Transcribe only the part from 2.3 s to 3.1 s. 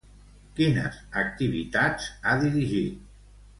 dirigit?